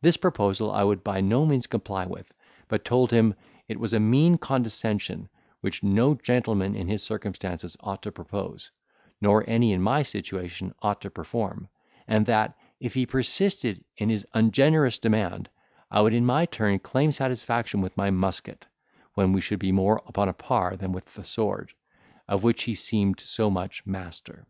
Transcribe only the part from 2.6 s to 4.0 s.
but told him, it was a